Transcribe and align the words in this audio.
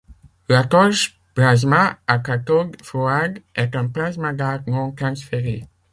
La 0.49 0.63
torche 0.63 1.21
plasma 1.35 1.99
à 2.07 2.17
cathode 2.17 2.75
froide 2.83 3.37
est 3.53 3.75
un 3.75 3.87
plasma 3.87 4.33
d'arc 4.33 4.65
non 4.65 4.91
transféré. 4.93 5.67